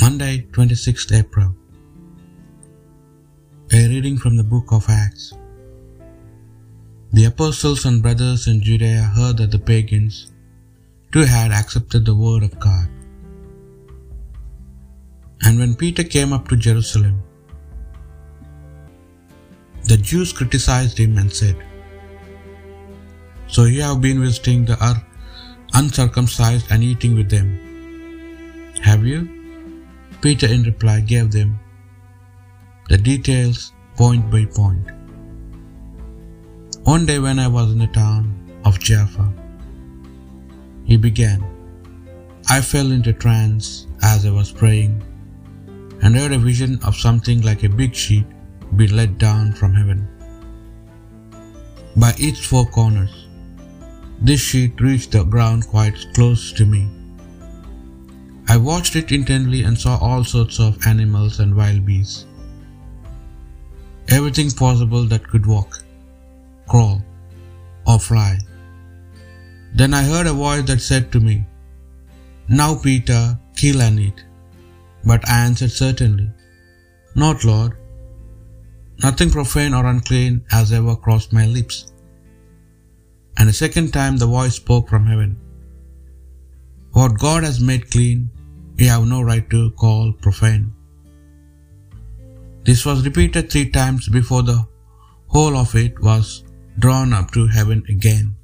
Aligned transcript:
Monday, 0.00 0.46
26th 0.52 1.12
April. 1.18 1.52
A 3.72 3.88
reading 3.88 4.16
from 4.16 4.36
the 4.36 4.44
book 4.44 4.70
of 4.70 4.88
Acts. 4.88 5.32
The 7.12 7.24
apostles 7.24 7.84
and 7.84 8.00
brothers 8.00 8.46
in 8.46 8.60
Judea 8.62 9.02
heard 9.16 9.38
that 9.38 9.50
the 9.50 9.58
pagans 9.58 10.30
too 11.10 11.24
had 11.24 11.50
accepted 11.50 12.04
the 12.04 12.14
word 12.14 12.44
of 12.44 12.60
God. 12.60 12.88
And 15.42 15.58
when 15.58 15.74
Peter 15.74 16.04
came 16.04 16.32
up 16.32 16.46
to 16.48 16.56
Jerusalem, 16.56 17.20
the 19.84 19.96
Jews 19.96 20.32
criticized 20.32 20.96
him 20.96 21.18
and 21.18 21.32
said, 21.32 21.56
So 23.48 23.64
you 23.64 23.82
have 23.82 24.00
been 24.00 24.20
visiting 24.20 24.64
the 24.64 25.02
uncircumcised 25.74 26.70
and 26.70 26.84
eating 26.84 27.16
with 27.16 27.30
them. 27.30 27.50
Have 28.84 29.04
you? 29.04 29.37
Peter 30.20 30.48
in 30.48 30.64
reply 30.64 31.00
gave 31.00 31.30
them 31.30 31.60
the 32.88 32.98
details 32.98 33.72
point 33.96 34.28
by 34.30 34.44
point. 34.46 34.90
One 36.82 37.06
day 37.06 37.18
when 37.20 37.38
I 37.38 37.46
was 37.46 37.70
in 37.70 37.78
the 37.78 37.86
town 37.88 38.34
of 38.64 38.80
Jaffa, 38.80 39.32
he 40.84 40.96
began. 40.96 41.44
I 42.50 42.60
fell 42.60 42.90
into 42.92 43.12
trance 43.12 43.86
as 44.02 44.26
I 44.26 44.30
was 44.30 44.50
praying 44.50 45.02
and 46.02 46.16
heard 46.16 46.32
a 46.32 46.38
vision 46.38 46.78
of 46.82 46.96
something 46.96 47.42
like 47.42 47.62
a 47.62 47.68
big 47.68 47.94
sheet 47.94 48.26
be 48.76 48.88
let 48.88 49.18
down 49.18 49.52
from 49.52 49.74
heaven 49.74 50.08
by 51.96 52.14
its 52.18 52.44
four 52.44 52.66
corners. 52.66 53.26
This 54.20 54.40
sheet 54.40 54.80
reached 54.80 55.12
the 55.12 55.24
ground 55.24 55.68
quite 55.68 56.06
close 56.14 56.52
to 56.52 56.66
me. 56.66 56.88
I 58.50 58.56
watched 58.56 58.96
it 58.96 59.12
intently 59.12 59.62
and 59.62 59.78
saw 59.78 59.98
all 59.98 60.24
sorts 60.24 60.58
of 60.58 60.86
animals 60.86 61.38
and 61.38 61.54
wild 61.54 61.84
beasts. 61.84 62.24
Everything 64.08 64.50
possible 64.50 65.04
that 65.04 65.28
could 65.28 65.44
walk, 65.44 65.82
crawl, 66.66 67.02
or 67.86 67.98
fly. 68.00 68.38
Then 69.74 69.92
I 69.92 70.02
heard 70.02 70.26
a 70.26 70.32
voice 70.32 70.64
that 70.68 70.80
said 70.80 71.12
to 71.12 71.20
me, 71.20 71.44
Now, 72.48 72.74
Peter, 72.74 73.38
kill 73.54 73.82
and 73.82 74.00
eat. 74.00 74.24
But 75.04 75.28
I 75.28 75.44
answered 75.44 75.70
certainly, 75.70 76.30
Not, 77.14 77.44
Lord. 77.44 77.76
Nothing 79.02 79.30
profane 79.30 79.74
or 79.74 79.84
unclean 79.86 80.42
has 80.50 80.72
ever 80.72 80.96
crossed 80.96 81.34
my 81.34 81.46
lips. 81.46 81.92
And 83.36 83.48
a 83.50 83.52
second 83.52 83.92
time 83.92 84.16
the 84.16 84.26
voice 84.26 84.56
spoke 84.56 84.88
from 84.88 85.06
heaven, 85.06 85.36
What 86.92 87.18
God 87.18 87.44
has 87.44 87.60
made 87.60 87.90
clean, 87.90 88.30
you 88.78 88.88
have 88.88 89.06
no 89.06 89.20
right 89.22 89.48
to 89.50 89.70
call 89.72 90.12
profane. 90.12 90.72
This 92.64 92.84
was 92.86 93.04
repeated 93.04 93.50
three 93.50 93.70
times 93.70 94.08
before 94.08 94.42
the 94.42 94.66
whole 95.26 95.56
of 95.56 95.74
it 95.74 96.00
was 96.00 96.44
drawn 96.78 97.12
up 97.12 97.32
to 97.32 97.46
heaven 97.46 97.82
again. 97.88 98.36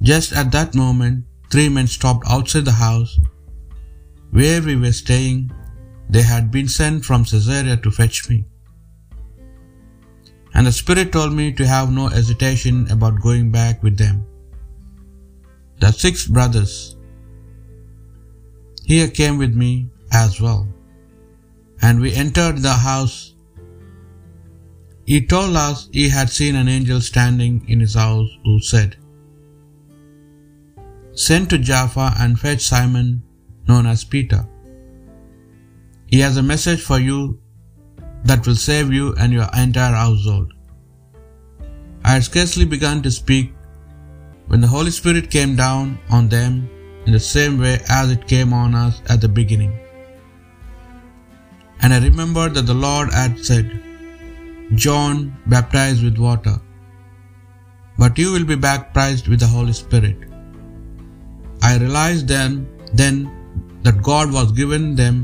Just 0.00 0.32
at 0.32 0.50
that 0.52 0.74
moment, 0.74 1.24
three 1.50 1.68
men 1.68 1.86
stopped 1.86 2.26
outside 2.28 2.64
the 2.64 2.72
house 2.72 3.20
where 4.30 4.62
we 4.62 4.76
were 4.76 4.92
staying. 4.92 5.50
They 6.08 6.22
had 6.22 6.50
been 6.50 6.68
sent 6.68 7.04
from 7.04 7.24
Caesarea 7.24 7.76
to 7.76 7.90
fetch 7.90 8.28
me. 8.28 8.44
And 10.54 10.66
the 10.66 10.72
Spirit 10.72 11.12
told 11.12 11.32
me 11.32 11.52
to 11.52 11.66
have 11.66 11.92
no 11.92 12.08
hesitation 12.08 12.90
about 12.90 13.20
going 13.20 13.50
back 13.50 13.82
with 13.82 13.96
them. 13.96 14.26
The 15.80 15.92
six 15.92 16.26
brothers 16.26 16.96
here 18.84 19.08
came 19.08 19.38
with 19.38 19.54
me 19.54 19.88
as 20.12 20.40
well. 20.40 20.68
And 21.80 22.00
we 22.00 22.14
entered 22.14 22.58
the 22.58 22.72
house. 22.72 23.34
He 25.04 25.26
told 25.26 25.56
us 25.56 25.88
he 25.92 26.08
had 26.08 26.30
seen 26.30 26.54
an 26.54 26.68
angel 26.68 27.00
standing 27.00 27.64
in 27.68 27.80
his 27.80 27.94
house 27.94 28.28
who 28.44 28.60
said, 28.60 28.96
Send 31.14 31.50
to 31.50 31.58
Jaffa 31.58 32.14
and 32.18 32.38
fetch 32.38 32.62
Simon, 32.62 33.22
known 33.68 33.86
as 33.86 34.04
Peter. 34.04 34.48
He 36.06 36.20
has 36.20 36.36
a 36.36 36.42
message 36.42 36.80
for 36.80 36.98
you 36.98 37.40
that 38.24 38.46
will 38.46 38.56
save 38.56 38.92
you 38.92 39.14
and 39.18 39.32
your 39.32 39.48
entire 39.56 39.94
household. 39.94 40.52
I 42.04 42.12
had 42.12 42.24
scarcely 42.24 42.64
begun 42.64 43.02
to 43.02 43.10
speak 43.10 43.52
when 44.46 44.60
the 44.60 44.66
Holy 44.66 44.90
Spirit 44.90 45.30
came 45.30 45.56
down 45.56 45.98
on 46.10 46.28
them 46.28 46.68
in 47.06 47.12
the 47.12 47.20
same 47.20 47.58
way 47.58 47.80
as 47.88 48.10
it 48.10 48.26
came 48.26 48.52
on 48.52 48.74
us 48.74 49.02
at 49.08 49.20
the 49.20 49.28
beginning. 49.28 49.72
And 51.82 51.92
I 51.92 51.98
remembered 51.98 52.54
that 52.54 52.66
the 52.66 52.74
Lord 52.74 53.12
had 53.12 53.38
said, 53.44 53.82
John 54.74 55.36
baptized 55.46 56.02
with 56.02 56.18
water, 56.18 56.56
but 57.98 58.18
you 58.18 58.32
will 58.32 58.44
be 58.44 58.54
baptized 58.54 59.28
with 59.28 59.40
the 59.40 59.46
Holy 59.46 59.72
Spirit. 59.72 60.16
I 61.62 61.78
realized 61.78 62.28
then, 62.28 62.68
then 62.94 63.16
that 63.82 64.02
God 64.02 64.32
was 64.32 64.52
giving 64.52 64.94
them 64.94 65.14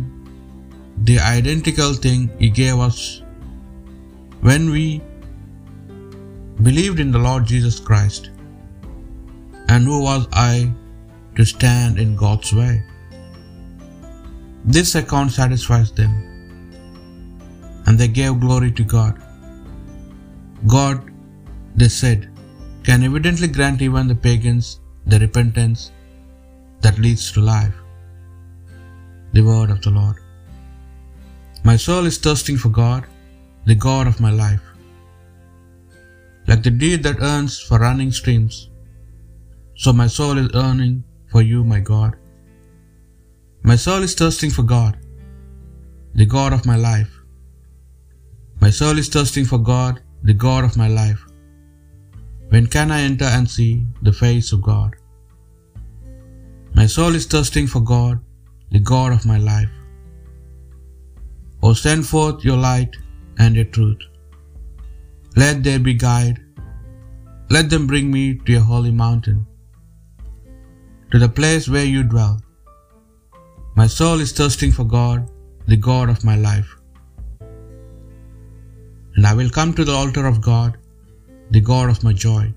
the 1.05 1.19
identical 1.21 1.95
thing 1.95 2.31
He 2.39 2.51
gave 2.51 2.79
us 2.79 3.23
when 4.41 4.71
we 4.71 5.01
believed 6.63 7.01
in 7.01 7.13
the 7.13 7.19
Lord 7.19 7.45
Jesus 7.45 7.79
Christ. 7.79 8.31
And 9.69 9.85
who 9.85 10.03
was 10.03 10.27
I 10.33 10.73
to 11.39 11.45
stand 11.55 11.99
in 12.05 12.13
God's 12.25 12.53
way? 12.61 12.75
This 14.77 14.91
account 15.01 15.33
satisfies 15.41 15.91
them, 16.01 16.15
and 17.87 17.97
they 17.99 18.11
gave 18.21 18.45
glory 18.47 18.73
to 18.81 18.85
God. 18.97 19.15
God, 20.77 20.99
they 21.81 21.91
said, 22.01 22.21
can 22.89 23.03
evidently 23.09 23.49
grant 23.57 23.81
even 23.87 24.09
the 24.11 24.21
pagans 24.29 24.69
the 25.13 25.19
repentance 25.25 25.83
that 26.85 27.03
leads 27.05 27.27
to 27.33 27.41
life. 27.41 27.77
The 29.37 29.45
word 29.51 29.71
of 29.75 29.81
the 29.85 29.93
Lord. 29.99 30.17
My 31.69 31.77
soul 31.85 32.07
is 32.11 32.19
thirsting 32.25 32.59
for 32.63 32.71
God, 32.85 33.05
the 33.71 33.79
God 33.89 34.07
of 34.11 34.21
my 34.27 34.33
life. 34.45 34.67
Like 36.49 36.63
the 36.67 36.75
deer 36.83 36.99
that 37.07 37.21
yearns 37.25 37.55
for 37.69 37.79
running 37.87 38.13
streams, 38.21 38.57
so 39.83 39.93
my 39.93 40.09
soul 40.19 40.39
is 40.43 40.51
yearning 40.59 41.05
for 41.33 41.43
you, 41.43 41.63
my 41.73 41.81
God. 41.93 42.17
My 43.71 43.77
soul 43.77 44.03
is 44.09 44.15
thirsting 44.21 44.51
for 44.51 44.63
God, 44.63 44.99
the 46.21 46.27
God 46.27 46.53
of 46.53 46.67
my 46.71 46.77
life. 46.77 47.11
My 48.61 48.71
soul 48.71 48.99
is 48.99 49.09
thirsting 49.09 49.45
for 49.45 49.59
God, 49.59 50.01
the 50.23 50.39
God 50.47 50.65
of 50.69 50.77
my 50.83 50.89
life. 50.89 51.21
When 52.53 52.67
can 52.67 52.91
I 52.91 53.03
enter 53.03 53.29
and 53.37 53.49
see 53.57 53.73
the 54.03 54.13
face 54.13 54.53
of 54.53 54.63
God? 54.63 54.97
My 56.79 56.87
soul 56.87 57.15
is 57.15 57.27
thirsting 57.27 57.67
for 57.67 57.81
God, 57.81 58.21
the 58.71 58.81
God 58.81 59.13
of 59.13 59.27
my 59.33 59.39
life. 59.39 59.75
O 61.63 61.73
send 61.73 62.07
forth 62.07 62.45
your 62.49 62.57
light 62.57 62.97
and 63.39 63.55
your 63.55 63.71
truth. 63.77 64.03
Let 65.37 65.63
there 65.63 65.81
be 65.89 65.95
guide. 65.95 66.39
Let 67.51 67.71
them 67.71 67.87
bring 67.87 68.11
me 68.11 68.23
to 68.45 68.53
your 68.53 68.67
holy 68.73 68.91
mountain, 68.91 69.47
to 71.11 71.19
the 71.19 71.29
place 71.29 71.69
where 71.69 71.85
you 71.85 72.03
dwell. 72.03 72.41
My 73.81 73.87
soul 73.87 74.21
is 74.21 74.33
thirsting 74.33 74.73
for 74.73 74.85
God, 74.85 75.31
the 75.67 75.77
God 75.77 76.09
of 76.11 76.25
my 76.25 76.37
life. 76.37 76.71
And 79.17 79.27
I 79.27 79.35
will 79.35 79.51
come 79.51 79.73
to 79.75 79.85
the 79.85 79.97
altar 80.01 80.27
of 80.27 80.41
God, 80.41 80.79
the 81.51 81.61
God 81.61 81.89
of 81.91 82.03
my 82.05 82.13
joy. 82.13 82.53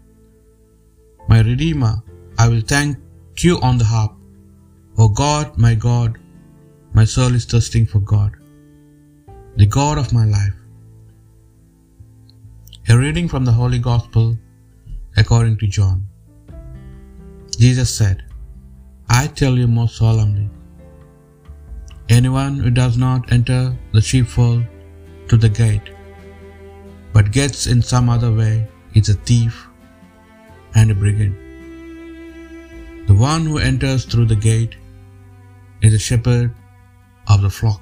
My 1.27 1.41
Redeemer, 1.41 1.93
I 2.37 2.47
will 2.47 2.65
thank 2.73 2.97
you 3.45 3.59
on 3.61 3.77
the 3.77 3.85
harp. 3.85 4.13
O 4.97 5.07
God, 5.07 5.57
my 5.57 5.73
God, 5.73 6.19
my 6.93 7.05
soul 7.05 7.33
is 7.39 7.45
thirsting 7.45 7.85
for 7.85 7.99
God, 7.99 8.31
the 9.55 9.65
God 9.65 9.97
of 9.97 10.11
my 10.13 10.25
life. 10.25 10.57
A 12.89 12.97
reading 12.97 13.27
from 13.29 13.45
the 13.45 13.51
Holy 13.51 13.79
Gospel 13.79 14.37
according 15.15 15.57
to 15.59 15.67
John. 15.67 16.07
Jesus 17.57 17.95
said, 17.99 18.23
I 19.13 19.27
tell 19.27 19.57
you 19.59 19.67
most 19.67 19.97
solemnly, 19.97 20.49
anyone 22.17 22.53
who 22.57 22.69
does 22.69 22.97
not 22.97 23.31
enter 23.37 23.77
the 23.91 24.01
sheepfold 24.09 24.63
to 25.27 25.35
the 25.35 25.49
gate, 25.49 25.89
but 27.11 27.33
gets 27.37 27.67
in 27.67 27.81
some 27.81 28.07
other 28.13 28.31
way, 28.33 28.53
is 28.93 29.09
a 29.09 29.15
thief 29.29 29.67
and 30.75 30.91
a 30.91 30.95
brigand. 30.95 31.35
The 33.09 33.13
one 33.13 33.45
who 33.45 33.57
enters 33.57 34.05
through 34.05 34.27
the 34.27 34.37
gate 34.47 34.77
is 35.81 35.91
the 35.91 35.99
shepherd 35.99 36.55
of 37.27 37.41
the 37.41 37.49
flock. 37.49 37.81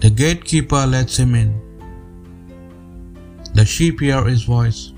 The 0.00 0.10
gatekeeper 0.10 0.84
lets 0.84 1.16
him 1.16 1.34
in. 1.34 1.50
The 3.54 3.64
sheep 3.64 4.00
hear 4.00 4.22
his 4.26 4.44
voice. 4.44 4.92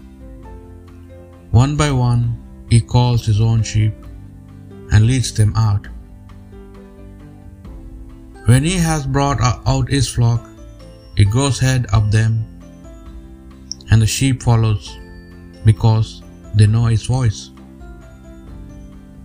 One 1.53 1.77
by 1.77 1.93
one, 1.93 2.23
he 2.69 2.81
calls 2.81 3.25
his 3.25 3.41
own 3.41 3.63
sheep 3.63 3.95
and 4.93 5.07
leads 5.07 5.33
them 5.33 5.55
out. 5.57 5.87
When 8.47 8.65
he 8.65 8.77
has 8.77 9.07
brought 9.07 9.41
out 9.43 9.91
his 9.91 10.09
flock, 10.09 10.47
he 11.17 11.25
goes 11.25 11.61
ahead 11.61 11.87
of 11.93 12.11
them, 12.13 12.47
and 13.91 14.01
the 14.01 14.07
sheep 14.07 14.43
follows, 14.43 14.97
because 15.65 16.23
they 16.55 16.67
know 16.67 16.87
his 16.87 17.05
voice. 17.07 17.51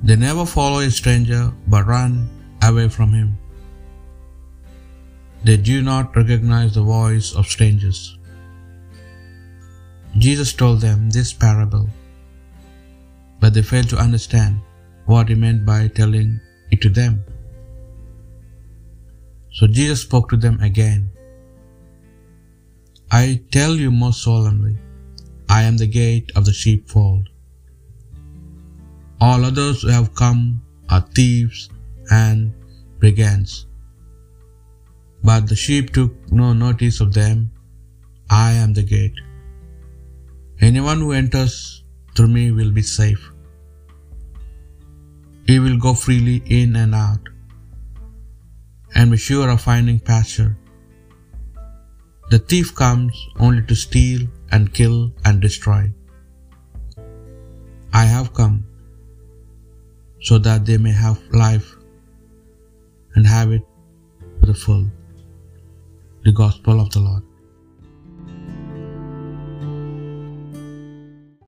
They 0.04 0.18
never 0.18 0.46
follow 0.46 0.80
a 0.80 0.92
stranger, 0.92 1.54
but 1.68 1.88
run 1.88 2.30
away 2.62 2.90
from 2.90 3.14
him. 3.14 3.38
They 5.46 5.56
do 5.56 5.82
not 5.82 6.16
recognize 6.16 6.74
the 6.74 6.84
voice 6.84 7.34
of 7.34 7.48
strangers. 7.48 8.18
Jesus 10.18 10.54
told 10.54 10.82
them 10.82 11.10
this 11.10 11.32
parable, 11.32 11.90
but 13.40 13.54
they 13.54 13.62
failed 13.62 13.90
to 13.90 13.98
understand 13.98 14.60
what 15.06 15.30
he 15.30 15.36
meant 15.36 15.66
by 15.66 15.88
telling 15.88 16.40
it 16.72 16.82
to 16.82 16.90
them. 16.90 17.24
So 19.52 19.68
Jesus 19.68 20.02
spoke 20.02 20.30
to 20.30 20.38
them 20.38 20.60
again. 20.62 21.10
I 23.12 23.42
tell 23.52 23.76
you 23.76 23.92
most 23.92 24.24
solemnly, 24.24 24.78
I 25.50 25.64
am 25.64 25.78
the 25.78 25.88
gate 25.88 26.32
of 26.36 26.46
the 26.46 26.54
sheepfold. 26.54 27.30
All 29.22 29.46
others 29.46 29.82
who 29.82 29.90
have 29.90 30.16
come 30.16 30.62
are 30.90 31.02
thieves 31.02 31.70
and 32.12 32.54
brigands. 33.00 33.68
But 35.24 35.48
the 35.48 35.56
sheep 35.56 35.94
took 35.94 36.32
no 36.32 36.54
notice 36.54 37.00
of 37.00 37.14
them. 37.14 37.52
I 38.30 38.54
am 38.54 38.74
the 38.74 38.84
gate. 38.84 39.20
Anyone 40.60 41.00
who 41.00 41.12
enters 41.12 41.84
through 42.16 42.30
me 42.30 42.52
will 42.52 42.72
be 42.72 42.82
safe. 42.82 43.33
He 45.46 45.60
will 45.60 45.78
go 45.78 45.94
freely 45.94 46.42
in 46.46 46.76
and 46.76 46.96
out 46.96 47.20
and 48.96 49.12
be 49.12 49.18
sure 49.18 49.50
of 49.50 49.62
finding 49.62 50.00
pasture. 50.00 50.58
The 52.30 52.40
thief 52.40 52.74
comes 52.74 53.28
only 53.40 53.64
to 53.64 53.76
steal 53.76 54.28
and 54.52 54.74
kill 54.74 55.12
and 55.26 55.42
destroy. 55.42 55.92
I 57.92 58.06
have 58.06 58.34
come 58.34 58.66
so 60.22 60.38
that 60.38 60.66
they 60.66 60.78
may 60.78 60.92
have 60.92 61.20
life 61.32 61.76
and 63.16 63.28
have 63.28 63.52
it 63.52 63.62
to 64.40 64.46
the 64.48 64.54
full. 64.54 64.86
The 66.24 66.32
Gospel 66.32 66.80
of 66.80 66.90
the 66.92 67.02
Lord. 67.02 67.24